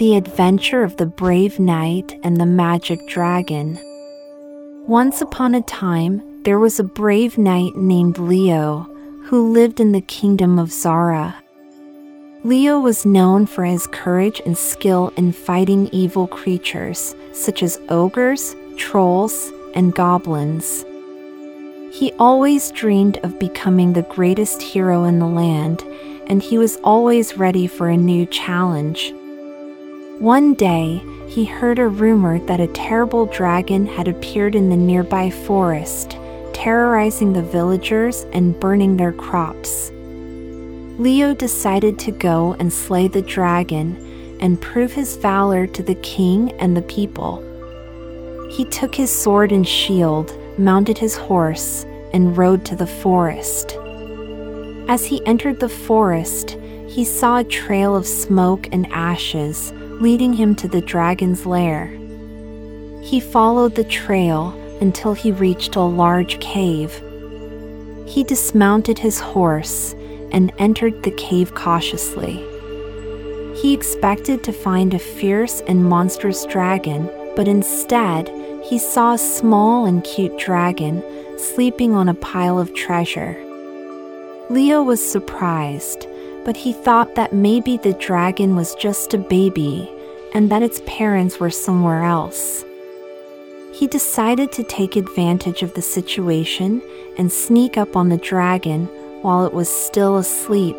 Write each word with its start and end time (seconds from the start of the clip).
The 0.00 0.16
Adventure 0.16 0.82
of 0.82 0.96
the 0.96 1.04
Brave 1.04 1.60
Knight 1.60 2.18
and 2.22 2.38
the 2.38 2.46
Magic 2.46 3.06
Dragon. 3.06 3.78
Once 4.88 5.20
upon 5.20 5.54
a 5.54 5.60
time, 5.60 6.42
there 6.42 6.58
was 6.58 6.80
a 6.80 6.84
brave 6.84 7.36
knight 7.36 7.76
named 7.76 8.16
Leo 8.16 8.88
who 9.24 9.52
lived 9.52 9.78
in 9.78 9.92
the 9.92 10.00
kingdom 10.00 10.58
of 10.58 10.72
Zara. 10.72 11.36
Leo 12.44 12.80
was 12.80 13.04
known 13.04 13.44
for 13.44 13.62
his 13.62 13.86
courage 13.88 14.40
and 14.46 14.56
skill 14.56 15.12
in 15.18 15.32
fighting 15.32 15.90
evil 15.92 16.26
creatures 16.26 17.14
such 17.34 17.62
as 17.62 17.78
ogres, 17.90 18.56
trolls, 18.78 19.52
and 19.74 19.94
goblins. 19.94 20.82
He 21.92 22.10
always 22.18 22.70
dreamed 22.70 23.18
of 23.18 23.38
becoming 23.38 23.92
the 23.92 24.08
greatest 24.08 24.62
hero 24.62 25.04
in 25.04 25.18
the 25.18 25.26
land, 25.26 25.82
and 26.26 26.42
he 26.42 26.56
was 26.56 26.78
always 26.78 27.36
ready 27.36 27.66
for 27.66 27.90
a 27.90 27.98
new 27.98 28.24
challenge. 28.24 29.12
One 30.20 30.52
day, 30.52 31.02
he 31.28 31.46
heard 31.46 31.78
a 31.78 31.88
rumor 31.88 32.40
that 32.40 32.60
a 32.60 32.66
terrible 32.66 33.24
dragon 33.24 33.86
had 33.86 34.06
appeared 34.06 34.54
in 34.54 34.68
the 34.68 34.76
nearby 34.76 35.30
forest, 35.30 36.18
terrorizing 36.52 37.32
the 37.32 37.42
villagers 37.42 38.26
and 38.34 38.60
burning 38.60 38.98
their 38.98 39.12
crops. 39.12 39.90
Leo 40.98 41.32
decided 41.32 41.98
to 42.00 42.10
go 42.12 42.54
and 42.58 42.70
slay 42.70 43.08
the 43.08 43.22
dragon 43.22 44.36
and 44.42 44.60
prove 44.60 44.92
his 44.92 45.16
valor 45.16 45.66
to 45.68 45.82
the 45.82 45.94
king 45.94 46.52
and 46.60 46.76
the 46.76 46.82
people. 46.82 47.42
He 48.50 48.66
took 48.66 48.94
his 48.94 49.10
sword 49.10 49.52
and 49.52 49.66
shield, 49.66 50.36
mounted 50.58 50.98
his 50.98 51.16
horse, 51.16 51.86
and 52.12 52.36
rode 52.36 52.66
to 52.66 52.76
the 52.76 52.86
forest. 52.86 53.78
As 54.86 55.06
he 55.06 55.24
entered 55.24 55.60
the 55.60 55.70
forest, 55.70 56.58
he 56.86 57.06
saw 57.06 57.38
a 57.38 57.44
trail 57.44 57.96
of 57.96 58.06
smoke 58.06 58.68
and 58.70 58.86
ashes 58.92 59.72
leading 60.00 60.32
him 60.32 60.54
to 60.56 60.66
the 60.66 60.80
dragon's 60.80 61.44
lair. 61.44 61.86
He 63.02 63.20
followed 63.20 63.74
the 63.74 63.84
trail 63.84 64.50
until 64.80 65.12
he 65.12 65.30
reached 65.30 65.76
a 65.76 65.80
large 65.80 66.40
cave. 66.40 67.02
He 68.06 68.24
dismounted 68.24 68.98
his 68.98 69.20
horse 69.20 69.94
and 70.32 70.52
entered 70.58 71.02
the 71.02 71.10
cave 71.12 71.54
cautiously. 71.54 72.44
He 73.60 73.74
expected 73.74 74.42
to 74.44 74.52
find 74.52 74.94
a 74.94 74.98
fierce 74.98 75.60
and 75.68 75.84
monstrous 75.84 76.46
dragon, 76.46 77.10
but 77.36 77.46
instead, 77.46 78.28
he 78.64 78.78
saw 78.78 79.14
a 79.14 79.18
small 79.18 79.84
and 79.84 80.02
cute 80.02 80.38
dragon 80.38 81.02
sleeping 81.38 81.94
on 81.94 82.08
a 82.08 82.14
pile 82.14 82.58
of 82.58 82.74
treasure. 82.74 83.36
Leo 84.48 84.82
was 84.82 85.00
surprised, 85.00 86.06
but 86.44 86.56
he 86.56 86.72
thought 86.72 87.14
that 87.14 87.32
maybe 87.32 87.76
the 87.76 87.92
dragon 87.94 88.56
was 88.56 88.74
just 88.74 89.14
a 89.14 89.18
baby 89.18 89.90
and 90.34 90.50
that 90.50 90.62
its 90.62 90.80
parents 90.86 91.40
were 91.40 91.50
somewhere 91.50 92.04
else. 92.04 92.64
He 93.72 93.86
decided 93.86 94.52
to 94.52 94.64
take 94.64 94.96
advantage 94.96 95.62
of 95.62 95.74
the 95.74 95.82
situation 95.82 96.82
and 97.18 97.30
sneak 97.30 97.76
up 97.76 97.96
on 97.96 98.08
the 98.08 98.16
dragon 98.16 98.86
while 99.22 99.44
it 99.46 99.52
was 99.52 99.68
still 99.68 100.18
asleep. 100.18 100.76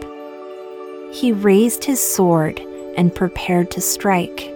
He 1.12 1.32
raised 1.32 1.84
his 1.84 2.00
sword 2.00 2.60
and 2.98 3.14
prepared 3.14 3.72
to 3.72 3.82
strike. 3.82 4.54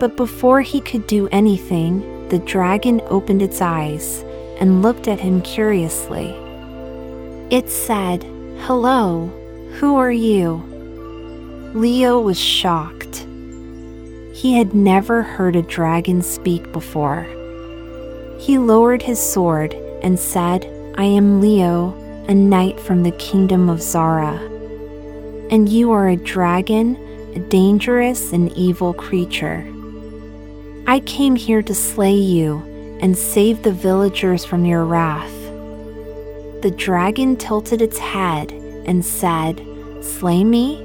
But 0.00 0.16
before 0.16 0.60
he 0.60 0.80
could 0.80 1.06
do 1.06 1.28
anything, 1.28 2.28
the 2.28 2.38
dragon 2.40 3.00
opened 3.06 3.42
its 3.42 3.60
eyes 3.60 4.24
and 4.58 4.82
looked 4.82 5.08
at 5.08 5.20
him 5.20 5.42
curiously. 5.42 6.30
It 7.50 7.68
said, 7.68 8.24
Hello, 8.60 9.30
who 9.74 9.96
are 9.96 10.12
you? 10.12 10.62
Leo 11.74 12.20
was 12.20 12.38
shocked. 12.38 13.26
He 14.34 14.54
had 14.54 14.74
never 14.74 15.22
heard 15.22 15.56
a 15.56 15.62
dragon 15.62 16.22
speak 16.22 16.70
before. 16.72 17.26
He 18.38 18.58
lowered 18.58 19.02
his 19.02 19.18
sword 19.18 19.74
and 20.02 20.18
said, 20.18 20.64
I 20.96 21.04
am 21.04 21.40
Leo, 21.40 21.94
a 22.28 22.34
knight 22.34 22.78
from 22.78 23.02
the 23.02 23.12
kingdom 23.12 23.68
of 23.68 23.80
Zara. 23.80 24.38
And 25.50 25.68
you 25.68 25.90
are 25.92 26.08
a 26.08 26.16
dragon, 26.16 26.96
a 27.34 27.38
dangerous 27.38 28.32
and 28.32 28.52
evil 28.52 28.92
creature. 28.92 29.66
I 30.86 31.00
came 31.00 31.36
here 31.36 31.62
to 31.62 31.74
slay 31.74 32.14
you 32.14 32.58
and 33.00 33.16
save 33.16 33.62
the 33.62 33.72
villagers 33.72 34.44
from 34.44 34.64
your 34.64 34.84
wrath. 34.84 35.32
The 36.62 36.74
dragon 36.76 37.36
tilted 37.36 37.80
its 37.80 37.98
head 37.98 38.61
and 38.86 39.04
said, 39.04 39.64
Slay 40.00 40.44
me? 40.44 40.82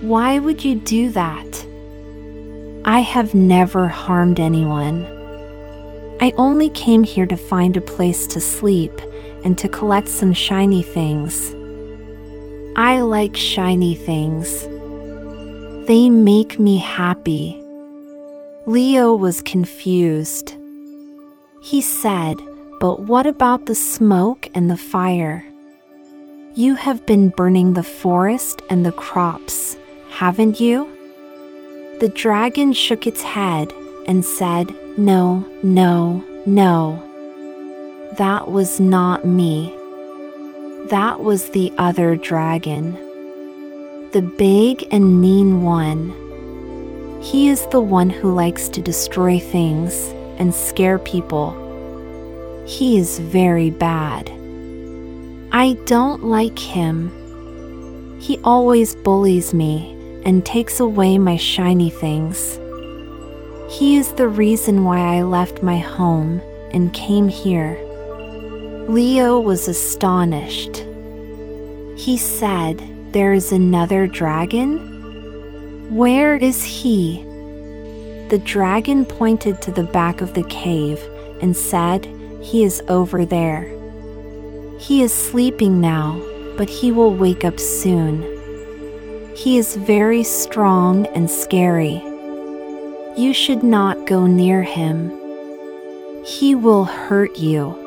Why 0.00 0.38
would 0.38 0.64
you 0.64 0.74
do 0.74 1.10
that? 1.10 1.66
I 2.84 3.00
have 3.00 3.34
never 3.34 3.88
harmed 3.88 4.38
anyone. 4.38 5.06
I 6.20 6.32
only 6.36 6.68
came 6.70 7.02
here 7.02 7.26
to 7.26 7.36
find 7.36 7.76
a 7.76 7.80
place 7.80 8.26
to 8.28 8.40
sleep 8.40 8.92
and 9.44 9.56
to 9.58 9.68
collect 9.68 10.08
some 10.08 10.32
shiny 10.32 10.82
things. 10.82 11.54
I 12.76 13.00
like 13.00 13.36
shiny 13.36 13.94
things. 13.94 14.62
They 15.86 16.10
make 16.10 16.58
me 16.58 16.76
happy. 16.78 17.60
Leo 18.66 19.14
was 19.14 19.42
confused. 19.42 20.54
He 21.62 21.80
said, 21.80 22.36
But 22.80 23.00
what 23.00 23.26
about 23.26 23.66
the 23.66 23.74
smoke 23.74 24.48
and 24.54 24.70
the 24.70 24.76
fire? 24.76 25.44
You 26.56 26.76
have 26.76 27.04
been 27.04 27.30
burning 27.30 27.72
the 27.72 27.82
forest 27.82 28.62
and 28.70 28.86
the 28.86 28.92
crops, 28.92 29.76
haven't 30.10 30.60
you? 30.60 30.88
The 32.00 32.08
dragon 32.08 32.72
shook 32.72 33.06
its 33.06 33.22
head 33.22 33.72
and 34.06 34.24
said, 34.24 34.72
No, 34.96 35.44
no, 35.62 36.24
no. 36.46 37.02
That 38.18 38.50
was 38.50 38.78
not 38.78 39.24
me. 39.24 39.74
That 40.90 41.20
was 41.20 41.50
the 41.50 41.72
other 41.76 42.14
dragon. 42.14 42.92
The 44.12 44.22
big 44.22 44.86
and 44.92 45.20
mean 45.20 45.62
one 45.62 46.14
he 47.24 47.48
is 47.48 47.66
the 47.68 47.80
one 47.80 48.10
who 48.10 48.34
likes 48.34 48.68
to 48.68 48.82
destroy 48.82 49.40
things 49.40 50.08
and 50.38 50.54
scare 50.54 50.98
people. 50.98 51.56
He 52.66 52.98
is 52.98 53.18
very 53.18 53.70
bad. 53.70 54.30
I 55.56 55.74
don't 55.84 56.24
like 56.24 56.58
him. 56.58 58.18
He 58.20 58.40
always 58.42 58.96
bullies 58.96 59.54
me 59.54 59.92
and 60.24 60.44
takes 60.44 60.80
away 60.80 61.16
my 61.16 61.36
shiny 61.36 61.90
things. 61.90 62.58
He 63.70 63.94
is 63.94 64.14
the 64.14 64.26
reason 64.26 64.82
why 64.82 64.98
I 64.98 65.22
left 65.22 65.62
my 65.62 65.78
home 65.78 66.40
and 66.72 66.92
came 66.92 67.28
here. 67.28 67.78
Leo 68.88 69.38
was 69.38 69.68
astonished. 69.68 70.78
He 71.96 72.16
said, 72.16 72.82
There 73.12 73.32
is 73.32 73.52
another 73.52 74.08
dragon? 74.08 75.86
Where 75.94 76.34
is 76.34 76.64
he? 76.64 77.22
The 78.28 78.42
dragon 78.44 79.04
pointed 79.04 79.62
to 79.62 79.70
the 79.70 79.84
back 79.84 80.20
of 80.20 80.34
the 80.34 80.42
cave 80.48 80.98
and 81.40 81.56
said, 81.56 82.06
He 82.42 82.64
is 82.64 82.82
over 82.88 83.24
there. 83.24 83.83
He 84.78 85.02
is 85.02 85.12
sleeping 85.12 85.80
now, 85.80 86.20
but 86.56 86.68
he 86.68 86.92
will 86.92 87.14
wake 87.14 87.44
up 87.44 87.58
soon. 87.58 88.22
He 89.34 89.58
is 89.58 89.76
very 89.76 90.22
strong 90.22 91.06
and 91.08 91.30
scary. 91.30 92.02
You 93.16 93.32
should 93.32 93.62
not 93.62 94.06
go 94.06 94.26
near 94.26 94.62
him. 94.62 95.10
He 96.24 96.54
will 96.54 96.84
hurt 96.84 97.38
you. 97.38 97.80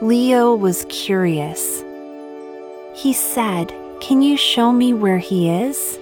Leo 0.00 0.54
was 0.54 0.86
curious. 0.88 1.82
He 2.94 3.12
said, 3.12 3.72
Can 4.00 4.22
you 4.22 4.36
show 4.36 4.72
me 4.72 4.92
where 4.92 5.18
he 5.18 5.48
is? 5.48 5.98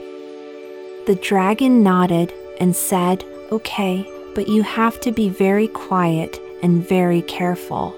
The 1.07 1.19
dragon 1.21 1.83
nodded 1.83 2.33
and 2.61 2.75
said, 2.75 3.25
Okay, 3.53 4.07
but 4.35 4.49
you 4.49 4.63
have 4.63 5.01
to 5.03 5.13
be 5.13 5.29
very 5.29 5.69
quiet 5.69 6.41
and 6.63 6.87
very 6.87 7.23
careful. 7.23 7.95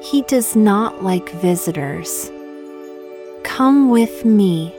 He 0.00 0.22
does 0.22 0.54
not 0.54 1.02
like 1.02 1.28
visitors. 1.30 2.30
Come 3.42 3.90
with 3.90 4.24
me. 4.24 4.72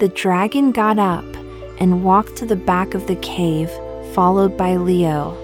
The 0.00 0.12
dragon 0.14 0.70
got 0.70 0.98
up 0.98 1.24
and 1.80 2.04
walked 2.04 2.36
to 2.36 2.46
the 2.46 2.56
back 2.56 2.92
of 2.92 3.06
the 3.06 3.16
cave, 3.16 3.70
followed 4.12 4.54
by 4.54 4.76
Leo. 4.76 5.34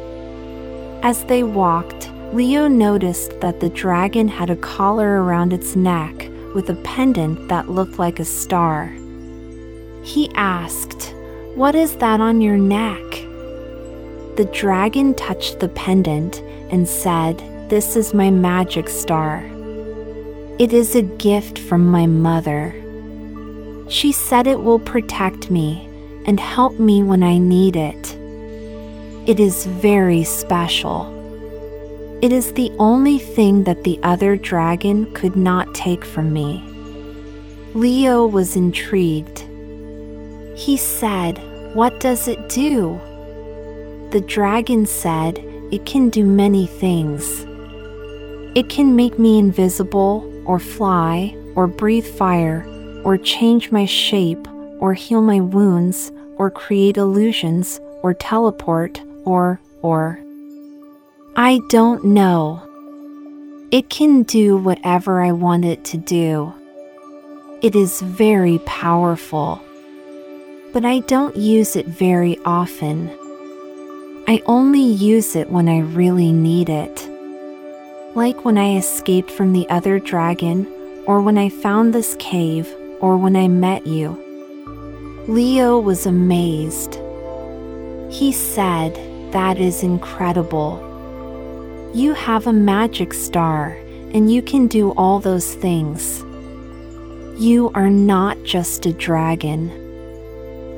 As 1.02 1.24
they 1.24 1.42
walked, 1.42 2.10
Leo 2.34 2.68
noticed 2.68 3.40
that 3.40 3.60
the 3.60 3.70
dragon 3.70 4.28
had 4.28 4.50
a 4.50 4.56
collar 4.56 5.22
around 5.22 5.54
its 5.54 5.74
neck 5.74 6.28
with 6.54 6.68
a 6.68 6.74
pendant 6.84 7.48
that 7.48 7.70
looked 7.70 7.98
like 7.98 8.20
a 8.20 8.24
star. 8.24 8.92
He 10.02 10.30
asked, 10.34 11.14
What 11.54 11.74
is 11.74 11.96
that 11.96 12.20
on 12.20 12.42
your 12.42 12.58
neck? 12.58 13.00
The 14.36 14.48
dragon 14.52 15.14
touched 15.14 15.58
the 15.58 15.70
pendant 15.70 16.42
and 16.70 16.86
said, 16.86 17.42
This 17.68 17.96
is 17.96 18.14
my 18.14 18.30
magic 18.30 18.88
star. 18.88 19.44
It 20.58 20.72
is 20.72 20.94
a 20.94 21.02
gift 21.02 21.58
from 21.58 21.86
my 21.86 22.06
mother. 22.06 22.74
She 23.90 24.10
said 24.10 24.46
it 24.46 24.62
will 24.62 24.78
protect 24.78 25.50
me 25.50 25.86
and 26.24 26.40
help 26.40 26.78
me 26.78 27.02
when 27.02 27.22
I 27.22 27.36
need 27.36 27.76
it. 27.76 28.16
It 29.28 29.38
is 29.38 29.66
very 29.66 30.24
special. 30.24 31.12
It 32.22 32.32
is 32.32 32.54
the 32.54 32.72
only 32.78 33.18
thing 33.18 33.64
that 33.64 33.84
the 33.84 34.00
other 34.02 34.34
dragon 34.34 35.12
could 35.12 35.36
not 35.36 35.74
take 35.74 36.06
from 36.06 36.32
me. 36.32 36.64
Leo 37.74 38.26
was 38.26 38.56
intrigued. 38.56 39.40
He 40.56 40.78
said, 40.78 41.36
What 41.74 42.00
does 42.00 42.28
it 42.28 42.48
do? 42.48 42.98
The 44.10 44.24
dragon 44.26 44.86
said, 44.86 45.36
It 45.70 45.84
can 45.84 46.08
do 46.08 46.24
many 46.24 46.66
things. 46.66 47.44
It 48.54 48.68
can 48.68 48.96
make 48.96 49.18
me 49.18 49.38
invisible, 49.38 50.24
or 50.46 50.58
fly, 50.58 51.36
or 51.54 51.66
breathe 51.66 52.06
fire, 52.06 52.66
or 53.04 53.16
change 53.18 53.70
my 53.70 53.84
shape, 53.84 54.48
or 54.80 54.94
heal 54.94 55.20
my 55.20 55.40
wounds, 55.40 56.10
or 56.36 56.50
create 56.50 56.96
illusions, 56.96 57.80
or 58.02 58.14
teleport, 58.14 59.00
or, 59.24 59.60
or. 59.82 60.18
I 61.36 61.60
don't 61.68 62.04
know. 62.04 62.62
It 63.70 63.90
can 63.90 64.22
do 64.22 64.56
whatever 64.56 65.22
I 65.22 65.32
want 65.32 65.64
it 65.64 65.84
to 65.86 65.98
do. 65.98 66.52
It 67.60 67.76
is 67.76 68.00
very 68.00 68.58
powerful. 68.60 69.60
But 70.72 70.84
I 70.84 71.00
don't 71.00 71.36
use 71.36 71.76
it 71.76 71.86
very 71.86 72.38
often. 72.44 73.10
I 74.26 74.42
only 74.46 74.80
use 74.82 75.36
it 75.36 75.50
when 75.50 75.68
I 75.68 75.80
really 75.80 76.32
need 76.32 76.68
it. 76.68 77.07
Like 78.18 78.44
when 78.44 78.58
I 78.58 78.74
escaped 78.74 79.30
from 79.30 79.52
the 79.52 79.68
other 79.70 80.00
dragon, 80.00 80.66
or 81.06 81.22
when 81.22 81.38
I 81.38 81.48
found 81.50 81.94
this 81.94 82.16
cave, 82.18 82.68
or 82.98 83.16
when 83.16 83.36
I 83.36 83.46
met 83.46 83.86
you. 83.86 84.18
Leo 85.28 85.78
was 85.78 86.04
amazed. 86.04 86.98
He 88.10 88.32
said, 88.32 88.96
That 89.32 89.58
is 89.60 89.84
incredible. 89.84 90.82
You 91.94 92.12
have 92.14 92.48
a 92.48 92.52
magic 92.52 93.14
star, 93.14 93.78
and 94.12 94.32
you 94.32 94.42
can 94.42 94.66
do 94.66 94.90
all 94.94 95.20
those 95.20 95.54
things. 95.54 96.18
You 97.40 97.70
are 97.76 97.88
not 97.88 98.42
just 98.42 98.84
a 98.84 98.92
dragon. 98.92 99.70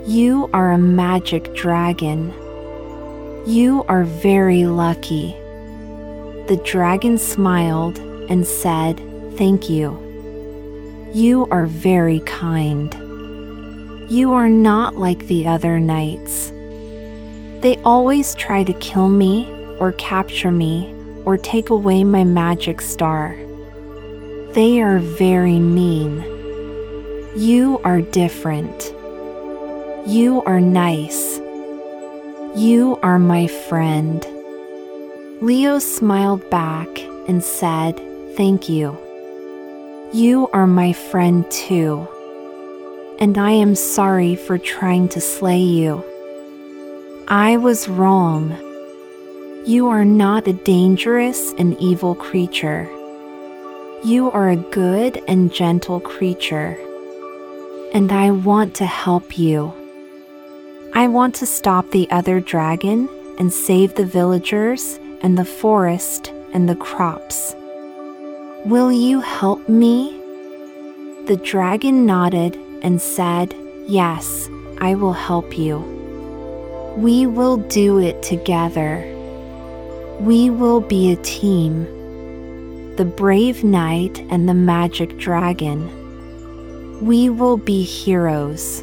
You 0.07 0.51
are 0.53 0.73
a 0.73 0.79
magic 0.79 1.55
dragon. 1.55 2.35
You 3.47 3.83
are 3.89 4.05
very 4.05 4.67
lucky. 4.67 5.40
The 6.51 6.57
dragon 6.57 7.17
smiled 7.17 8.01
and 8.29 8.45
said, 8.45 8.99
Thank 9.37 9.71
you. 9.71 9.97
You 11.15 11.47
are 11.53 11.67
very 11.67 12.19
kind. 12.27 12.93
You 14.11 14.33
are 14.33 14.49
not 14.49 14.97
like 14.97 15.29
the 15.29 15.47
other 15.47 15.79
knights. 15.79 16.51
They 17.61 17.81
always 17.85 18.35
try 18.35 18.65
to 18.65 18.73
kill 18.81 19.09
me 19.09 19.49
or 19.79 19.93
capture 19.93 20.51
me 20.51 20.93
or 21.25 21.37
take 21.37 21.71
away 21.71 22.03
my 22.03 22.25
magic 22.25 22.81
star. 22.81 23.37
They 24.53 24.83
are 24.83 24.99
very 24.99 25.61
mean. 25.61 26.19
You 27.37 27.81
are 27.85 28.01
different. 28.01 28.93
You 30.05 30.43
are 30.47 30.61
nice. 30.61 31.39
You 32.57 32.99
are 33.05 33.21
my 33.21 33.47
friend. 33.47 34.27
Leo 35.43 35.79
smiled 35.79 36.51
back 36.51 36.87
and 37.27 37.43
said, 37.43 37.99
Thank 38.37 38.69
you. 38.69 38.95
You 40.13 40.49
are 40.53 40.67
my 40.67 40.93
friend 40.93 41.51
too. 41.51 42.07
And 43.19 43.39
I 43.39 43.53
am 43.53 43.75
sorry 43.75 44.37
for 44.37 44.59
trying 44.59 45.09
to 45.09 45.21
slay 45.23 45.61
you. 45.61 46.05
I 47.27 47.57
was 47.57 47.89
wrong. 47.89 48.51
You 49.65 49.89
are 49.89 50.05
not 50.05 50.47
a 50.47 50.53
dangerous 50.53 51.55
and 51.55 51.75
evil 51.81 52.15
creature. 52.15 52.87
You 54.05 54.31
are 54.33 54.51
a 54.51 54.57
good 54.57 55.23
and 55.27 55.51
gentle 55.51 56.01
creature. 56.01 56.77
And 57.95 58.13
I 58.13 58.31
want 58.31 58.75
to 58.75 58.85
help 58.85 59.39
you. 59.39 59.73
I 60.93 61.09
want 61.09 61.35
to 61.37 61.47
stop 61.47 61.91
the 61.93 62.11
other 62.11 62.41
dragon 62.41 63.09
and 63.39 63.51
save 63.51 63.95
the 63.95 64.05
villagers 64.05 64.99
and 65.23 65.37
the 65.37 65.45
forest 65.45 66.33
and 66.53 66.69
the 66.69 66.77
crops. 66.77 67.55
Will 68.65 68.93
you 68.93 69.21
help 69.21 69.69
me? 69.69 70.19
The 71.27 71.41
dragon 71.43 72.07
nodded 72.07 72.57
and 72.83 73.01
said, 73.01 73.55
Yes, 73.87 74.49
I 74.81 74.95
will 74.95 75.13
help 75.13 75.57
you. 75.57 75.79
We 76.97 77.27
will 77.27 77.57
do 77.57 77.99
it 77.99 78.23
together. 78.23 79.05
We 80.21 80.51
will 80.51 80.81
be 80.81 81.13
a 81.13 81.17
team. 81.17 81.85
The 82.97 83.05
brave 83.05 83.65
knight 83.65 84.19
and 84.31 84.49
the 84.49 84.55
magic 84.55 85.17
dragon. 85.17 85.89
We 87.01 87.31
will 87.31 87.57
be 87.57 87.83
heroes. 87.83 88.83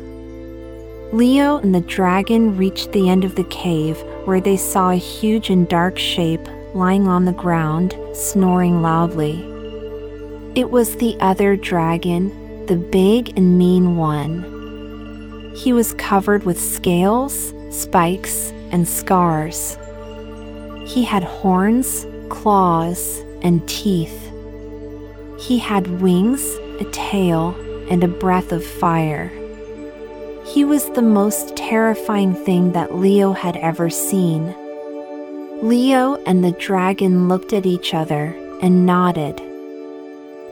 Leo 1.13 1.57
and 1.57 1.75
the 1.75 1.81
dragon 1.81 2.57
reached 2.57 2.92
the 2.92 3.10
end 3.10 3.24
of 3.24 3.36
the 3.36 3.44
cave 3.45 4.04
where 4.28 4.42
they 4.42 4.58
saw 4.58 4.90
a 4.90 4.98
huge 4.98 5.50
and 5.50 5.70
dark 5.70 5.98
shape 5.98 6.46
lying 6.74 7.08
on 7.08 7.24
the 7.24 7.32
ground, 7.32 7.98
snoring 8.14 8.82
loudly. 8.82 9.40
It 10.54 10.70
was 10.70 10.98
the 10.98 11.16
other 11.22 11.56
dragon, 11.56 12.66
the 12.66 12.76
big 12.76 13.38
and 13.38 13.58
mean 13.58 13.96
one. 13.96 15.54
He 15.56 15.72
was 15.72 15.94
covered 15.94 16.44
with 16.44 16.60
scales, 16.60 17.54
spikes, 17.70 18.52
and 18.72 18.86
scars. 18.86 19.78
He 20.86 21.06
had 21.06 21.24
horns, 21.24 22.06
claws, 22.28 23.24
and 23.44 23.66
teeth. 23.70 24.30
He 25.40 25.58
had 25.58 26.02
wings, 26.02 26.44
a 26.82 26.86
tail, 26.92 27.56
and 27.90 28.04
a 28.04 28.10
breath 28.10 28.52
of 28.52 28.66
fire. 28.66 29.32
He 30.54 30.64
was 30.64 30.90
the 30.92 31.02
most 31.02 31.58
terrifying 31.58 32.34
thing 32.34 32.72
that 32.72 32.96
Leo 32.96 33.34
had 33.34 33.58
ever 33.58 33.90
seen. 33.90 34.56
Leo 35.62 36.16
and 36.26 36.42
the 36.42 36.54
dragon 36.54 37.28
looked 37.28 37.52
at 37.52 37.66
each 37.66 37.94
other 37.94 38.34
and 38.62 38.86
nodded. 38.86 39.42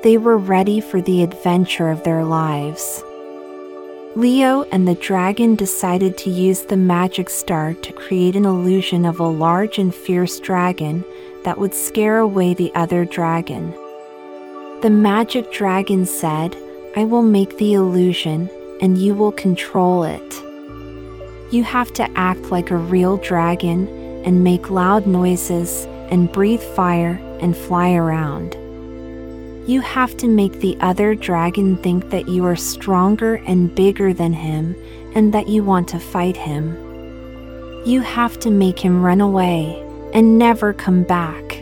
They 0.03 0.17
were 0.17 0.37
ready 0.37 0.81
for 0.81 1.01
the 1.01 1.23
adventure 1.23 1.89
of 1.89 2.03
their 2.03 2.25
lives. 2.25 3.01
Leo 4.17 4.63
and 4.63 4.85
the 4.85 4.95
dragon 4.95 5.55
decided 5.55 6.17
to 6.17 6.29
use 6.29 6.63
the 6.63 6.77
magic 6.77 7.29
star 7.29 7.73
to 7.73 7.93
create 7.93 8.35
an 8.35 8.45
illusion 8.45 9.05
of 9.05 9.21
a 9.21 9.27
large 9.27 9.79
and 9.79 9.95
fierce 9.95 10.41
dragon 10.41 11.05
that 11.45 11.57
would 11.57 11.73
scare 11.73 12.17
away 12.17 12.53
the 12.53 12.73
other 12.75 13.05
dragon. 13.05 13.71
The 14.81 14.89
magic 14.89 15.53
dragon 15.53 16.05
said, 16.05 16.57
I 16.97 17.05
will 17.05 17.23
make 17.23 17.57
the 17.57 17.73
illusion 17.73 18.49
and 18.81 18.97
you 18.97 19.13
will 19.13 19.31
control 19.31 20.03
it. 20.03 20.41
You 21.51 21.63
have 21.63 21.93
to 21.93 22.09
act 22.17 22.51
like 22.51 22.71
a 22.71 22.77
real 22.77 23.17
dragon 23.17 23.87
and 24.25 24.43
make 24.43 24.69
loud 24.69 25.07
noises 25.07 25.85
and 26.09 26.31
breathe 26.31 26.61
fire 26.61 27.19
and 27.39 27.55
fly 27.55 27.93
around. 27.93 28.55
You 29.69 29.81
have 29.81 30.15
to 30.17 30.27
make 30.27 30.59
the 30.59 30.77
other 30.79 31.15
dragon 31.15 31.77
think 31.77 32.09
that 32.09 32.27
you 32.27 32.45
are 32.45 32.55
stronger 32.55 33.35
and 33.47 33.73
bigger 33.73 34.13
than 34.13 34.33
him 34.33 34.75
and 35.15 35.33
that 35.33 35.47
you 35.47 35.63
want 35.63 35.87
to 35.89 35.99
fight 35.99 36.37
him. 36.37 36.75
You 37.85 38.01
have 38.01 38.39
to 38.41 38.51
make 38.51 38.79
him 38.79 39.01
run 39.01 39.21
away 39.21 39.81
and 40.13 40.37
never 40.37 40.73
come 40.73 41.03
back. 41.03 41.59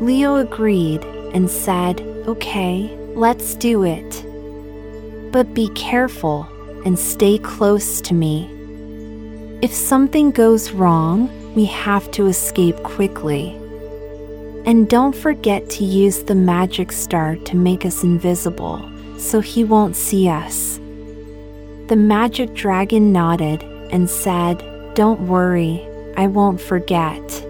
Leo 0.00 0.36
agreed 0.36 1.04
and 1.34 1.50
said, 1.50 2.00
Okay, 2.26 2.94
let's 3.14 3.54
do 3.54 3.84
it. 3.84 4.31
But 5.32 5.54
be 5.54 5.68
careful 5.70 6.46
and 6.84 6.98
stay 6.98 7.38
close 7.38 8.00
to 8.02 8.14
me. 8.14 8.50
If 9.62 9.72
something 9.72 10.30
goes 10.30 10.72
wrong, 10.72 11.30
we 11.54 11.64
have 11.66 12.10
to 12.12 12.26
escape 12.26 12.76
quickly. 12.82 13.56
And 14.66 14.88
don't 14.88 15.16
forget 15.16 15.68
to 15.70 15.84
use 15.84 16.22
the 16.22 16.34
magic 16.34 16.92
star 16.92 17.36
to 17.36 17.56
make 17.56 17.84
us 17.84 18.04
invisible 18.04 18.88
so 19.18 19.40
he 19.40 19.64
won't 19.64 19.96
see 19.96 20.28
us. 20.28 20.78
The 21.88 21.96
magic 21.96 22.54
dragon 22.54 23.12
nodded 23.12 23.62
and 23.90 24.08
said, 24.08 24.58
Don't 24.94 25.28
worry, 25.28 25.86
I 26.16 26.26
won't 26.26 26.60
forget. 26.60 27.46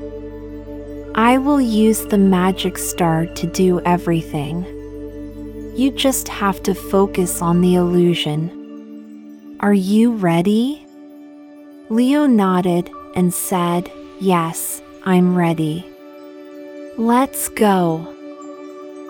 I 1.14 1.36
will 1.38 1.60
use 1.60 2.06
the 2.06 2.18
magic 2.18 2.78
star 2.78 3.26
to 3.26 3.46
do 3.46 3.80
everything. 3.80 4.64
You 5.74 5.90
just 5.90 6.28
have 6.28 6.62
to 6.64 6.74
focus 6.74 7.40
on 7.40 7.62
the 7.62 7.76
illusion. 7.76 9.56
Are 9.60 9.72
you 9.72 10.12
ready? 10.12 10.86
Leo 11.88 12.26
nodded 12.26 12.90
and 13.16 13.32
said, 13.32 13.90
Yes, 14.20 14.82
I'm 15.06 15.34
ready. 15.34 15.86
Let's 16.98 17.48
go. 17.48 18.06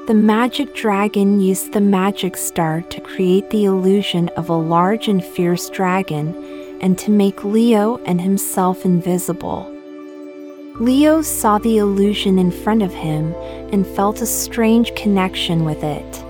The 0.07 0.15
magic 0.15 0.73
dragon 0.77 1.41
used 1.41 1.73
the 1.73 1.81
magic 1.81 2.37
star 2.37 2.83
to 2.83 3.01
create 3.01 3.51
the 3.51 3.65
illusion 3.65 4.29
of 4.37 4.49
a 4.49 4.55
large 4.55 5.09
and 5.09 5.25
fierce 5.25 5.69
dragon 5.69 6.79
and 6.81 6.97
to 7.01 7.11
make 7.11 7.43
Leo 7.43 7.97
and 8.05 8.21
himself 8.21 8.85
invisible. 8.85 9.69
Leo 10.79 11.23
saw 11.23 11.59
the 11.59 11.79
illusion 11.79 12.39
in 12.39 12.53
front 12.53 12.83
of 12.83 12.95
him 12.95 13.35
and 13.73 13.85
felt 13.85 14.23
a 14.23 14.27
strange 14.27 14.95
connection 14.95 15.65
with 15.65 15.83
it. 15.83 16.22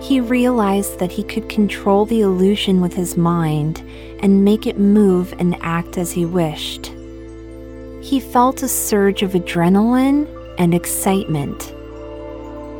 He 0.00 0.20
realized 0.20 0.98
that 0.98 1.12
he 1.12 1.22
could 1.22 1.48
control 1.48 2.06
the 2.06 2.22
illusion 2.22 2.80
with 2.80 2.94
his 2.94 3.16
mind 3.16 3.80
and 4.22 4.44
make 4.44 4.66
it 4.66 4.78
move 4.78 5.34
and 5.38 5.56
act 5.60 5.98
as 5.98 6.10
he 6.12 6.24
wished. 6.24 6.92
He 8.00 8.18
felt 8.18 8.62
a 8.62 8.68
surge 8.68 9.22
of 9.22 9.32
adrenaline 9.32 10.26
and 10.58 10.74
excitement. 10.74 11.74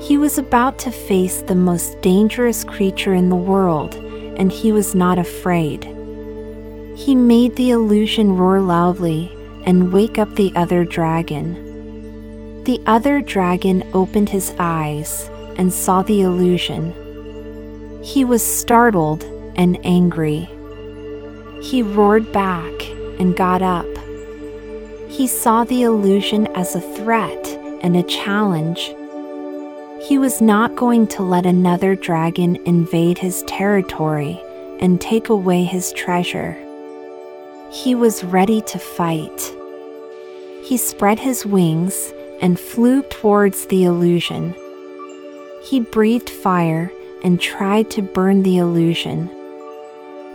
He 0.03 0.17
was 0.17 0.39
about 0.39 0.79
to 0.81 0.91
face 0.91 1.43
the 1.43 1.55
most 1.55 2.01
dangerous 2.01 2.65
creature 2.65 3.13
in 3.13 3.29
the 3.29 3.37
world, 3.37 3.95
and 3.95 4.51
he 4.51 4.73
was 4.73 4.95
not 4.95 5.19
afraid. 5.19 5.85
He 6.97 7.15
made 7.15 7.55
the 7.57 7.71
illusion 7.71 8.37
roar 8.37 8.61
loudly 8.61 9.31
and 9.65 9.93
wake 9.93 10.19
up 10.19 10.35
the 10.35 10.53
other 10.57 10.85
dragon. 10.85 12.65
The 12.65 12.81
other 12.87 13.21
dragon 13.21 13.85
opened 13.93 14.31
his 14.31 14.55
eyes 14.59 15.29
and 15.57 15.73
saw 15.73 16.03
the 16.03 16.23
illusion. 16.23 16.95
He 18.03 18.25
was 18.25 18.43
startled 18.43 19.25
and 19.57 19.79
angry. 19.85 20.49
He 21.63 21.83
roared 21.83 22.33
back 22.33 22.73
and 23.19 23.37
got 23.37 23.61
up. 23.61 23.87
He 25.09 25.27
saw 25.27 25.65
the 25.65 25.83
illusion 25.83 26.47
as 26.57 26.75
a 26.75 26.81
threat 26.81 27.47
and 27.83 27.97
a 27.97 28.03
challenge. 28.03 28.95
He 30.09 30.17
was 30.17 30.41
not 30.41 30.77
going 30.77 31.09
to 31.09 31.23
let 31.23 31.45
another 31.45 31.95
dragon 31.95 32.57
invade 32.65 33.19
his 33.19 33.43
territory 33.43 34.41
and 34.81 34.99
take 34.99 35.29
away 35.29 35.65
his 35.65 35.93
treasure. 35.93 36.57
He 37.71 37.95
was 37.95 38.25
ready 38.25 38.63
to 38.63 38.79
fight. 38.79 39.55
He 40.65 40.79
spread 40.79 41.19
his 41.19 41.45
wings 41.45 42.15
and 42.41 42.59
flew 42.59 43.03
towards 43.03 43.67
the 43.67 43.85
illusion. 43.85 44.55
He 45.63 45.81
breathed 45.81 46.31
fire 46.31 46.91
and 47.23 47.41
tried 47.41 47.91
to 47.91 48.03
burn 48.03 48.43
the 48.43 48.59
illusion. 48.59 49.31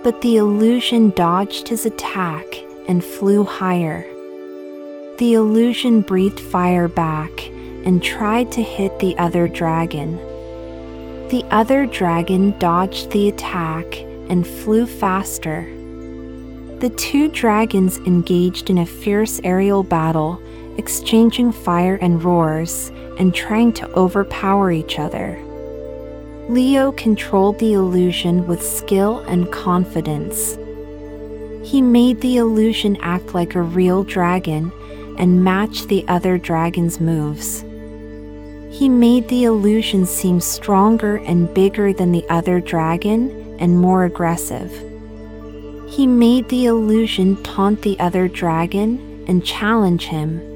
But 0.03 0.21
the 0.21 0.37
illusion 0.37 1.11
dodged 1.11 1.67
his 1.67 1.85
attack 1.85 2.45
and 2.87 3.03
flew 3.03 3.43
higher. 3.43 4.05
The 5.17 5.33
illusion 5.33 6.01
breathed 6.01 6.39
fire 6.39 6.87
back 6.87 7.47
and 7.85 8.03
tried 8.03 8.51
to 8.51 8.61
hit 8.61 8.99
the 8.99 9.17
other 9.17 9.47
dragon. 9.47 10.17
The 11.29 11.45
other 11.51 11.85
dragon 11.85 12.57
dodged 12.59 13.11
the 13.11 13.29
attack 13.29 13.85
and 14.29 14.45
flew 14.45 14.85
faster. 14.85 15.63
The 16.79 16.93
two 16.97 17.29
dragons 17.29 17.97
engaged 17.99 18.69
in 18.69 18.79
a 18.79 18.85
fierce 18.85 19.39
aerial 19.43 19.83
battle, 19.83 20.41
exchanging 20.77 21.51
fire 21.51 21.95
and 21.95 22.23
roars 22.23 22.91
and 23.17 23.33
trying 23.33 23.71
to 23.73 23.89
overpower 23.93 24.71
each 24.71 24.99
other. 24.99 25.41
Leo 26.47 26.91
controlled 26.91 27.57
the 27.57 27.73
illusion 27.73 28.45
with 28.45 28.61
skill 28.61 29.19
and 29.21 29.51
confidence. 29.51 30.57
He 31.67 31.81
made 31.81 32.21
the 32.21 32.37
illusion 32.37 32.97
act 33.01 33.33
like 33.33 33.55
a 33.55 33.61
real 33.63 34.03
dragon 34.03 34.71
and 35.17 35.43
match 35.43 35.87
the 35.87 36.07
other 36.07 36.37
dragon's 36.37 36.99
moves. 36.99 37.61
He 38.69 38.89
made 38.89 39.27
the 39.27 39.45
illusion 39.45 40.05
seem 40.05 40.39
stronger 40.39 41.15
and 41.17 41.51
bigger 41.53 41.91
than 41.91 42.11
the 42.11 42.25
other 42.29 42.59
dragon 42.59 43.57
and 43.59 43.79
more 43.79 44.03
aggressive. 44.03 44.71
He 45.89 46.05
made 46.05 46.47
the 46.49 46.65
illusion 46.65 47.41
taunt 47.41 47.81
the 47.81 47.99
other 47.99 48.27
dragon 48.27 49.25
and 49.27 49.43
challenge 49.43 50.05
him. 50.05 50.54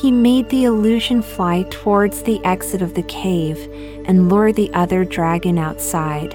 He 0.00 0.12
made 0.12 0.48
the 0.48 0.62
illusion 0.62 1.22
fly 1.22 1.64
towards 1.70 2.22
the 2.22 2.44
exit 2.44 2.82
of 2.82 2.94
the 2.94 3.02
cave 3.02 3.58
and 4.06 4.28
lure 4.28 4.52
the 4.52 4.72
other 4.72 5.04
dragon 5.04 5.58
outside. 5.58 6.30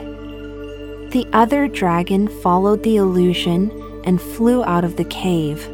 The 1.12 1.26
other 1.32 1.70
dragon 1.70 2.28
followed 2.42 2.84
the 2.84 2.98
illusion 2.98 3.72
and 4.04 4.22
flew 4.22 4.66
out 4.66 4.84
of 4.84 4.98
the 4.98 5.06
cave. 5.06 5.66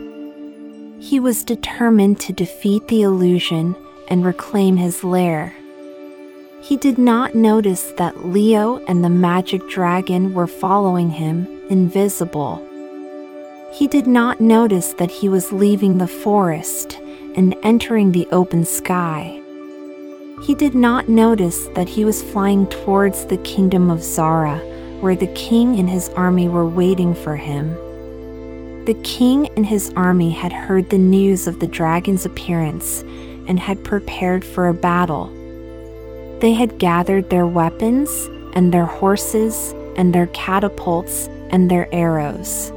He 1.00 1.20
was 1.20 1.44
determined 1.44 2.20
to 2.20 2.34
defeat 2.34 2.88
the 2.90 3.02
illusion 3.02 3.76
and 4.08 4.24
reclaim 4.24 4.78
his 4.78 5.04
lair. 5.04 5.56
He 6.62 6.78
did 6.78 7.00
not 7.00 7.34
notice 7.34 7.92
that 7.94 8.28
Leo 8.28 8.86
and 8.86 9.04
the 9.04 9.10
magic 9.10 9.68
dragon 9.68 10.36
were 10.36 10.46
following 10.46 11.10
him 11.10 11.48
invisible. 11.72 12.64
He 13.72 13.88
did 13.88 14.06
not 14.06 14.42
notice 14.42 14.94
that 14.94 15.10
he 15.10 15.28
was 15.28 15.52
leaving 15.52 15.98
the 15.98 16.08
forest 16.08 17.00
and 17.40 17.56
entering 17.64 18.12
the 18.12 18.28
open 18.34 18.66
sky. 18.66 19.42
He 20.44 20.54
did 20.54 20.76
not 20.76 21.08
notice 21.08 21.68
that 21.68 21.88
he 21.88 22.04
was 22.04 22.22
flying 22.22 22.68
towards 22.68 23.26
the 23.26 23.38
kingdom 23.38 23.90
of 23.90 24.04
Zara, 24.04 24.58
where 25.00 25.16
the 25.16 25.34
king 25.36 25.80
and 25.80 25.90
his 25.90 26.10
army 26.10 26.50
were 26.50 26.68
waiting 26.68 27.16
for 27.16 27.38
him. 27.38 27.74
The 28.84 29.00
king 29.06 29.48
and 29.56 29.66
his 29.66 29.94
army 29.96 30.32
had 30.32 30.52
heard 30.52 30.90
the 30.90 30.98
news 30.98 31.48
of 31.48 31.62
the 31.62 31.68
dragon's 31.68 32.26
appearance 32.26 33.04
and 33.48 33.58
had 33.58 33.86
prepared 33.86 34.44
for 34.44 34.68
a 34.68 34.74
battle. 34.74 35.28
They 36.42 36.52
had 36.52 36.78
gathered 36.78 37.30
their 37.30 37.48
weapons 37.48 38.12
and 38.54 38.74
their 38.74 38.86
horses 38.86 39.74
and 39.96 40.14
their 40.14 40.28
catapults 40.28 41.28
and 41.52 41.72
their 41.72 41.88
arrows. 41.96 42.74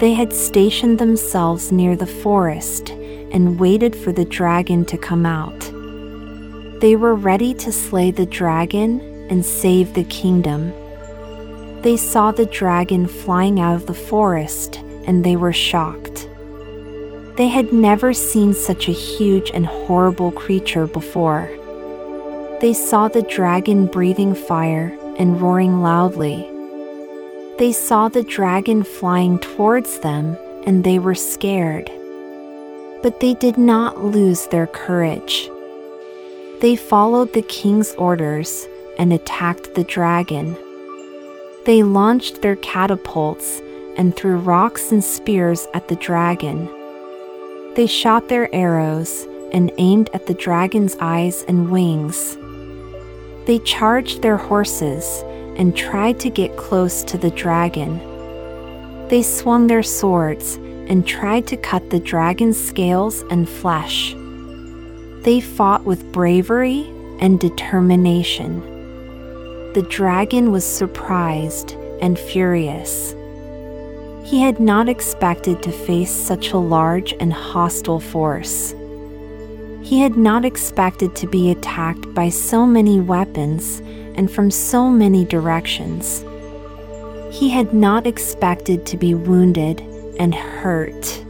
They 0.00 0.12
had 0.12 0.32
stationed 0.32 0.98
themselves 0.98 1.70
near 1.70 1.94
the 1.94 2.08
forest 2.08 2.92
and 3.34 3.60
waited 3.60 3.94
for 3.94 4.12
the 4.12 4.24
dragon 4.24 4.84
to 4.86 4.96
come 4.96 5.26
out. 5.26 5.60
They 6.80 6.96
were 6.96 7.14
ready 7.14 7.52
to 7.54 7.72
slay 7.72 8.10
the 8.10 8.26
dragon 8.26 9.00
and 9.28 9.44
save 9.44 9.92
the 9.92 10.04
kingdom. 10.04 10.72
They 11.82 11.96
saw 11.96 12.30
the 12.30 12.46
dragon 12.46 13.06
flying 13.06 13.60
out 13.60 13.74
of 13.74 13.86
the 13.86 13.94
forest 13.94 14.76
and 15.06 15.24
they 15.24 15.36
were 15.36 15.52
shocked. 15.52 16.28
They 17.36 17.48
had 17.48 17.72
never 17.72 18.14
seen 18.14 18.54
such 18.54 18.88
a 18.88 18.92
huge 18.92 19.50
and 19.52 19.66
horrible 19.66 20.30
creature 20.30 20.86
before. 20.86 21.50
They 22.60 22.72
saw 22.72 23.08
the 23.08 23.22
dragon 23.22 23.86
breathing 23.86 24.34
fire 24.34 24.96
and 25.18 25.40
roaring 25.42 25.82
loudly. 25.82 26.48
They 27.58 27.72
saw 27.72 28.08
the 28.08 28.22
dragon 28.22 28.84
flying 28.84 29.38
towards 29.40 29.98
them 29.98 30.36
and 30.64 30.84
they 30.84 30.98
were 30.98 31.14
scared. 31.14 31.90
But 33.04 33.20
they 33.20 33.34
did 33.34 33.58
not 33.58 34.02
lose 34.02 34.46
their 34.46 34.66
courage. 34.66 35.50
They 36.62 36.74
followed 36.74 37.34
the 37.34 37.42
king's 37.42 37.92
orders 37.96 38.66
and 38.98 39.12
attacked 39.12 39.74
the 39.74 39.84
dragon. 39.84 40.56
They 41.66 41.82
launched 41.82 42.40
their 42.40 42.56
catapults 42.56 43.60
and 43.98 44.16
threw 44.16 44.38
rocks 44.38 44.90
and 44.90 45.04
spears 45.04 45.66
at 45.74 45.88
the 45.88 45.96
dragon. 45.96 46.66
They 47.74 47.86
shot 47.86 48.30
their 48.30 48.48
arrows 48.54 49.28
and 49.52 49.70
aimed 49.76 50.08
at 50.14 50.24
the 50.24 50.32
dragon's 50.32 50.96
eyes 50.98 51.44
and 51.46 51.70
wings. 51.70 52.38
They 53.44 53.58
charged 53.58 54.22
their 54.22 54.38
horses 54.38 55.22
and 55.58 55.76
tried 55.76 56.20
to 56.20 56.30
get 56.30 56.56
close 56.56 57.04
to 57.04 57.18
the 57.18 57.30
dragon. 57.30 57.98
They 59.08 59.22
swung 59.22 59.66
their 59.66 59.82
swords 59.82 60.58
and 60.88 61.06
tried 61.06 61.46
to 61.48 61.56
cut 61.56 61.90
the 61.90 62.00
dragon's 62.00 62.62
scales 62.62 63.22
and 63.30 63.48
flesh. 63.48 64.14
They 65.22 65.40
fought 65.40 65.84
with 65.84 66.12
bravery 66.12 66.82
and 67.20 67.40
determination. 67.40 68.60
The 69.72 69.86
dragon 69.88 70.52
was 70.52 70.64
surprised 70.64 71.72
and 72.00 72.18
furious. 72.18 73.14
He 74.24 74.40
had 74.40 74.60
not 74.60 74.88
expected 74.88 75.62
to 75.62 75.72
face 75.72 76.10
such 76.10 76.52
a 76.52 76.58
large 76.58 77.14
and 77.20 77.32
hostile 77.32 78.00
force. 78.00 78.74
He 79.82 80.00
had 80.00 80.16
not 80.16 80.44
expected 80.44 81.14
to 81.16 81.26
be 81.26 81.50
attacked 81.50 82.14
by 82.14 82.30
so 82.30 82.66
many 82.66 83.00
weapons 83.00 83.80
and 84.16 84.30
from 84.30 84.50
so 84.50 84.88
many 84.88 85.24
directions. 85.24 86.24
He 87.30 87.48
had 87.50 87.74
not 87.74 88.06
expected 88.06 88.86
to 88.86 88.96
be 88.96 89.14
wounded 89.14 89.82
and 90.18 90.34
hurt. 90.34 91.24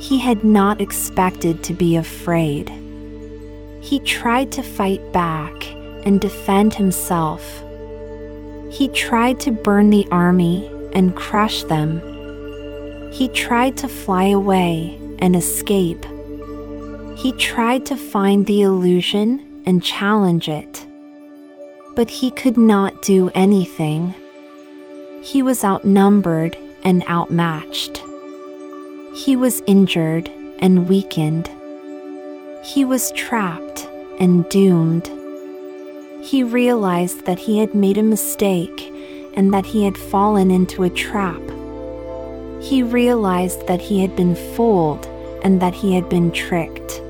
He 0.00 0.18
had 0.18 0.44
not 0.44 0.80
expected 0.80 1.62
to 1.64 1.74
be 1.74 1.96
afraid. 1.96 2.70
He 3.80 4.00
tried 4.00 4.52
to 4.52 4.62
fight 4.62 5.12
back 5.12 5.52
and 6.04 6.20
defend 6.20 6.74
himself. 6.74 7.62
He 8.70 8.88
tried 8.88 9.38
to 9.40 9.50
burn 9.50 9.90
the 9.90 10.06
army 10.10 10.70
and 10.94 11.16
crush 11.16 11.62
them. 11.64 12.00
He 13.12 13.28
tried 13.28 13.76
to 13.78 13.88
fly 13.88 14.24
away 14.28 14.98
and 15.18 15.36
escape. 15.36 16.04
He 17.16 17.32
tried 17.32 17.86
to 17.86 17.96
find 17.96 18.46
the 18.46 18.62
illusion 18.62 19.62
and 19.66 19.82
challenge 19.82 20.48
it 20.48 20.86
but 21.94 22.08
he 22.08 22.30
could 22.30 22.56
not 22.56 23.02
do 23.02 23.30
anything. 23.34 24.14
He 25.22 25.42
was 25.42 25.64
outnumbered 25.64 26.56
and 26.84 27.02
outmatched. 27.08 28.02
He 29.14 29.36
was 29.36 29.62
injured 29.66 30.30
and 30.58 30.88
weakened. 30.88 31.50
He 32.64 32.84
was 32.84 33.12
trapped 33.12 33.88
and 34.18 34.48
doomed. 34.48 35.10
He 36.22 36.42
realized 36.42 37.26
that 37.26 37.38
he 37.38 37.58
had 37.58 37.74
made 37.74 37.98
a 37.98 38.02
mistake 38.02 38.92
and 39.34 39.52
that 39.52 39.66
he 39.66 39.84
had 39.84 39.98
fallen 39.98 40.50
into 40.50 40.82
a 40.84 40.90
trap. 40.90 41.42
He 42.60 42.82
realized 42.82 43.66
that 43.66 43.80
he 43.80 44.00
had 44.00 44.14
been 44.14 44.36
fooled 44.54 45.06
and 45.42 45.60
that 45.60 45.74
he 45.74 45.94
had 45.94 46.08
been 46.08 46.30
tricked. 46.30 47.00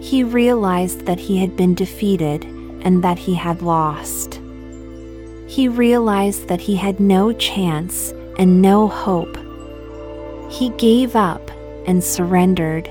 He 0.00 0.22
realized 0.22 1.06
that 1.06 1.18
he 1.18 1.38
had 1.38 1.56
been 1.56 1.74
defeated 1.74 2.44
and 2.84 3.02
that 3.02 3.18
he 3.18 3.34
had 3.34 3.62
lost. 3.62 4.40
He 5.46 5.66
realized 5.66 6.48
that 6.48 6.60
he 6.60 6.76
had 6.76 7.00
no 7.00 7.32
chance 7.32 8.12
and 8.38 8.60
no 8.60 8.88
hope. 8.88 9.36
He 10.50 10.70
gave 10.70 11.16
up 11.16 11.50
and 11.86 12.02
surrendered. 12.02 12.88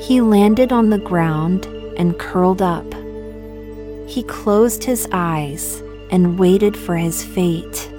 He 0.00 0.20
landed 0.20 0.72
on 0.72 0.90
the 0.90 0.98
ground 0.98 1.66
and 1.96 2.18
curled 2.18 2.62
up. 2.62 2.86
He 4.06 4.22
closed 4.22 4.84
his 4.84 5.08
eyes 5.12 5.82
and 6.10 6.38
waited 6.38 6.76
for 6.76 6.96
his 6.96 7.24
fate. 7.24 7.90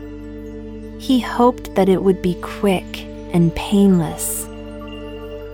He 1.00 1.20
hoped 1.20 1.75
that 1.75 1.89
it 1.89 2.04
would 2.04 2.22
be 2.22 2.36
quick 2.42 3.01
and 3.34 3.56
painless. 3.56 4.46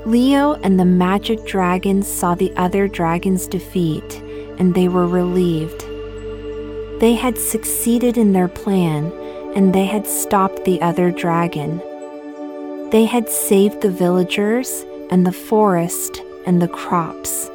Leo 0.05 0.53
and 0.63 0.79
the 0.79 0.85
magic 0.85 1.45
dragons 1.45 2.07
saw 2.07 2.35
the 2.35 2.51
other 2.55 2.87
dragon's 2.87 3.47
defeat 3.47 4.21
and 4.57 4.73
they 4.73 4.87
were 4.87 5.07
relieved. 5.07 5.81
They 6.99 7.13
had 7.13 7.37
succeeded 7.37 8.17
in 8.17 8.33
their 8.33 8.47
plan 8.47 9.11
and 9.55 9.73
they 9.73 9.85
had 9.85 10.07
stopped 10.07 10.65
the 10.65 10.81
other 10.81 11.11
dragon. 11.11 11.77
They 12.91 13.05
had 13.05 13.29
saved 13.29 13.81
the 13.81 13.91
villagers 13.91 14.85
and 15.09 15.25
the 15.25 15.31
forest 15.31 16.21
and 16.45 16.61
the 16.61 16.67
crops. 16.67 17.49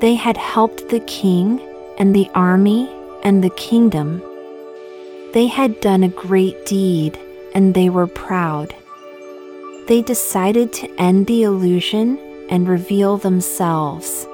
They 0.00 0.14
had 0.14 0.36
helped 0.36 0.88
the 0.88 1.00
king 1.00 1.60
and 1.98 2.14
the 2.14 2.30
army 2.34 2.88
and 3.22 3.44
the 3.44 3.50
kingdom. 3.50 4.22
They 5.32 5.46
had 5.46 5.80
done 5.80 6.02
a 6.02 6.08
great 6.08 6.66
deed 6.66 7.18
and 7.54 7.74
they 7.74 7.90
were 7.90 8.06
proud 8.06 8.74
they 9.90 10.02
decided 10.02 10.72
to 10.72 11.00
end 11.00 11.26
the 11.26 11.42
illusion 11.42 12.16
and 12.48 12.68
reveal 12.68 13.16
themselves. 13.16 14.24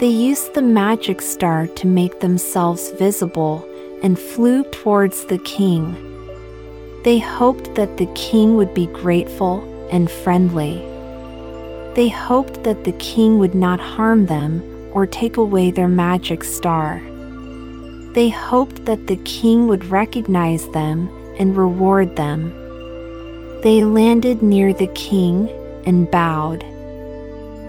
They 0.00 0.08
used 0.08 0.54
the 0.54 0.62
magic 0.62 1.22
star 1.22 1.68
to 1.68 1.86
make 1.86 2.18
themselves 2.18 2.90
visible 2.98 3.64
and 4.02 4.18
flew 4.18 4.64
towards 4.64 5.24
the 5.26 5.38
king. 5.38 5.94
They 7.04 7.18
hoped 7.18 7.74
that 7.76 7.96
the 7.96 8.10
king 8.14 8.56
would 8.56 8.74
be 8.74 8.86
grateful 8.86 9.62
and 9.90 10.10
friendly. 10.10 10.78
They 11.94 12.08
hoped 12.08 12.62
that 12.64 12.84
the 12.84 12.92
king 12.92 13.38
would 13.38 13.54
not 13.54 13.80
harm 13.80 14.26
them 14.26 14.62
or 14.92 15.06
take 15.06 15.36
away 15.36 15.70
their 15.70 15.88
magic 15.88 16.44
star. 16.44 17.00
They 18.12 18.28
hoped 18.28 18.84
that 18.86 19.06
the 19.06 19.16
king 19.24 19.68
would 19.68 19.84
recognize 19.86 20.68
them 20.70 21.08
and 21.38 21.56
reward 21.56 22.16
them. 22.16 22.52
They 23.62 23.84
landed 23.84 24.42
near 24.42 24.72
the 24.72 24.88
king 24.88 25.48
and 25.86 26.10
bowed. 26.10 26.64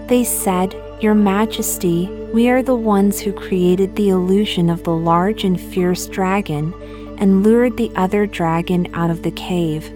They 0.08 0.24
said, 0.24 0.74
Your 1.02 1.14
Majesty, 1.16 2.06
we 2.32 2.48
are 2.48 2.62
the 2.62 2.76
ones 2.76 3.18
who 3.18 3.32
created 3.32 3.96
the 3.96 4.10
illusion 4.10 4.70
of 4.70 4.84
the 4.84 4.94
large 4.94 5.42
and 5.42 5.60
fierce 5.60 6.06
dragon 6.06 6.72
and 7.18 7.42
lured 7.42 7.76
the 7.76 7.90
other 7.96 8.24
dragon 8.24 8.88
out 8.94 9.10
of 9.10 9.24
the 9.24 9.32
cave. 9.32 9.90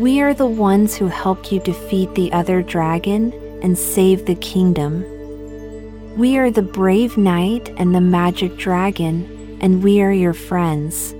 We 0.00 0.20
are 0.20 0.34
the 0.34 0.44
ones 0.44 0.96
who 0.96 1.06
helped 1.06 1.52
you 1.52 1.60
defeat 1.60 2.12
the 2.16 2.32
other 2.32 2.62
dragon 2.62 3.32
and 3.62 3.78
save 3.78 4.26
the 4.26 4.34
kingdom. 4.34 5.04
We 6.18 6.36
are 6.36 6.50
the 6.50 6.62
brave 6.62 7.16
knight 7.16 7.72
and 7.76 7.94
the 7.94 8.00
magic 8.00 8.56
dragon, 8.56 9.58
and 9.60 9.84
we 9.84 10.02
are 10.02 10.10
your 10.10 10.34
friends. 10.34 11.12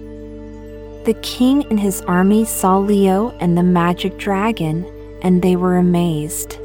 The 1.04 1.16
king 1.22 1.64
and 1.70 1.78
his 1.78 2.00
army 2.00 2.44
saw 2.44 2.78
Leo 2.78 3.30
and 3.38 3.56
the 3.56 3.62
magic 3.62 4.18
dragon, 4.18 4.84
and 5.22 5.40
they 5.40 5.54
were 5.54 5.76
amazed. 5.76 6.58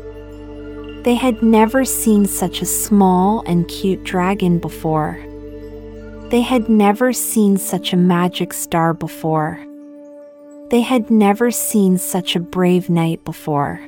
They 1.08 1.16
had 1.16 1.42
never 1.42 1.86
seen 1.86 2.26
such 2.26 2.62
a 2.62 2.66
small 2.66 3.42
and 3.48 3.66
cute 3.70 4.04
dragon 4.04 4.60
before. 4.60 5.18
They 6.32 6.42
had 6.42 6.68
never 6.68 7.14
seen 7.14 7.56
such 7.56 7.94
a 7.94 7.96
magic 7.96 8.52
star 8.52 8.94
before. 8.94 9.58
They 10.70 10.82
had 10.82 11.10
never 11.10 11.50
seen 11.50 11.98
such 11.98 12.36
a 12.36 12.42
brave 12.42 12.90
knight 12.90 13.24
before. 13.24 13.80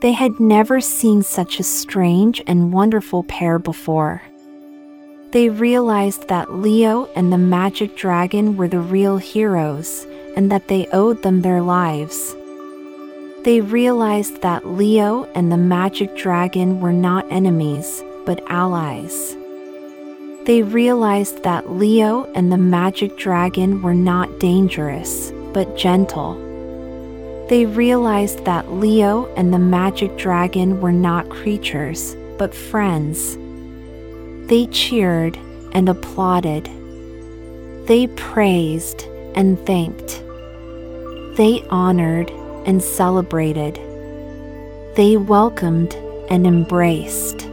They 0.00 0.12
had 0.12 0.40
never 0.40 0.80
seen 0.80 1.22
such 1.22 1.60
a 1.60 1.62
strange 1.62 2.42
and 2.46 2.72
wonderful 2.72 3.24
pair 3.24 3.58
before. 3.58 4.22
They 5.32 5.50
realized 5.50 6.28
that 6.28 6.54
Leo 6.54 7.10
and 7.14 7.30
the 7.30 7.36
magic 7.36 7.94
dragon 7.94 8.56
were 8.56 8.68
the 8.68 8.80
real 8.80 9.18
heroes 9.18 10.06
and 10.34 10.50
that 10.50 10.68
they 10.68 10.86
owed 10.94 11.22
them 11.22 11.42
their 11.42 11.60
lives. 11.60 12.34
They 13.46 13.60
realized 13.60 14.42
that 14.42 14.66
Leo 14.66 15.22
and 15.36 15.52
the 15.52 15.56
magic 15.56 16.16
dragon 16.16 16.80
were 16.80 16.92
not 16.92 17.30
enemies, 17.30 18.02
but 18.24 18.42
allies. 18.48 19.36
They 20.46 20.64
realized 20.64 21.44
that 21.44 21.70
Leo 21.70 22.24
and 22.34 22.50
the 22.50 22.58
magic 22.58 23.16
dragon 23.16 23.82
were 23.82 23.94
not 23.94 24.40
dangerous, 24.40 25.30
but 25.52 25.76
gentle. 25.76 26.34
They 27.48 27.66
realized 27.66 28.44
that 28.46 28.72
Leo 28.72 29.32
and 29.36 29.54
the 29.54 29.60
magic 29.60 30.16
dragon 30.16 30.80
were 30.80 30.90
not 30.90 31.30
creatures, 31.30 32.16
but 32.38 32.52
friends. 32.52 33.36
They 34.48 34.66
cheered 34.72 35.38
and 35.70 35.88
applauded. 35.88 36.64
They 37.86 38.08
praised 38.08 39.02
and 39.36 39.56
thanked. 39.64 40.20
They 41.36 41.64
honored 41.70 42.32
and 42.66 42.82
celebrated. 42.82 43.76
They 44.96 45.16
welcomed 45.16 45.94
and 46.28 46.46
embraced. 46.46 47.48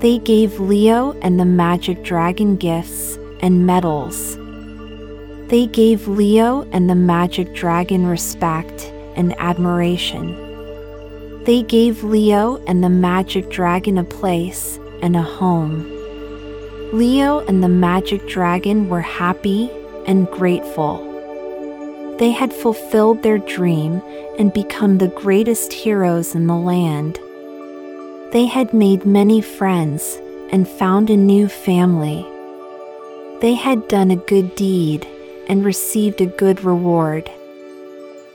They 0.00 0.18
gave 0.18 0.58
Leo 0.58 1.12
and 1.22 1.38
the 1.38 1.44
magic 1.44 2.02
dragon 2.02 2.56
gifts 2.56 3.16
and 3.40 3.66
medals. 3.66 4.36
They 5.48 5.66
gave 5.66 6.08
Leo 6.08 6.68
and 6.72 6.90
the 6.90 6.94
magic 6.94 7.54
dragon 7.54 8.06
respect 8.06 8.92
and 9.16 9.34
admiration. 9.38 10.34
They 11.44 11.62
gave 11.62 12.04
Leo 12.04 12.62
and 12.66 12.84
the 12.84 12.90
magic 12.90 13.50
dragon 13.50 13.98
a 13.98 14.04
place 14.04 14.78
and 15.02 15.16
a 15.16 15.22
home. 15.22 15.88
Leo 16.92 17.40
and 17.46 17.62
the 17.62 17.68
magic 17.68 18.26
dragon 18.28 18.88
were 18.88 19.00
happy 19.00 19.70
and 20.06 20.26
grateful. 20.30 21.07
They 22.18 22.32
had 22.32 22.52
fulfilled 22.52 23.22
their 23.22 23.38
dream 23.38 24.02
and 24.38 24.52
become 24.52 24.98
the 24.98 25.08
greatest 25.08 25.72
heroes 25.72 26.34
in 26.34 26.48
the 26.48 26.56
land. 26.56 27.18
They 28.32 28.46
had 28.46 28.74
made 28.74 29.06
many 29.06 29.40
friends 29.40 30.18
and 30.50 30.66
found 30.66 31.10
a 31.10 31.16
new 31.16 31.48
family. 31.48 32.26
They 33.40 33.54
had 33.54 33.86
done 33.86 34.10
a 34.10 34.16
good 34.16 34.56
deed 34.56 35.06
and 35.48 35.64
received 35.64 36.20
a 36.20 36.26
good 36.26 36.64
reward. 36.64 37.30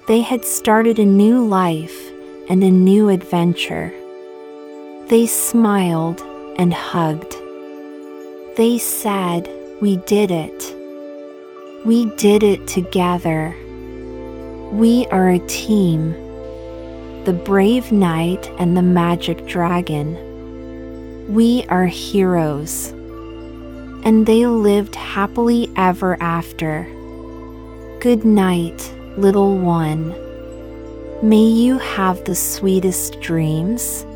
They 0.08 0.22
had 0.22 0.46
started 0.46 0.98
a 0.98 1.06
new 1.06 1.46
life 1.46 2.10
and 2.50 2.64
a 2.64 2.72
new 2.72 3.10
adventure. 3.10 3.94
They 5.08 5.28
smiled 5.28 6.22
and 6.58 6.74
hugged. 6.74 7.36
They 8.56 8.78
said, 8.78 9.50
We 9.82 9.98
did 9.98 10.32
it. 10.32 10.74
We 11.86 12.06
did 12.16 12.44
it 12.44 12.66
together. 12.68 13.56
We 14.74 15.06
are 15.12 15.30
a 15.30 15.40
team. 15.48 16.14
The 17.26 17.32
brave 17.32 17.92
knight 17.92 18.50
and 18.58 18.76
the 18.76 18.82
magic 18.82 19.46
dragon. 19.46 20.18
We 21.32 21.64
are 21.66 21.86
heroes. 21.86 22.88
And 24.04 24.26
they 24.26 24.48
lived 24.48 24.96
happily 24.96 25.70
ever 25.78 26.20
after. 26.20 26.88
Good 28.00 28.26
night, 28.26 28.92
little 29.16 29.60
one. 29.60 30.10
May 31.22 31.46
you 31.46 31.78
have 31.78 32.26
the 32.26 32.36
sweetest 32.36 33.22
dreams 33.22 34.08